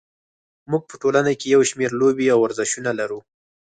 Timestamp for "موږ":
0.71-0.83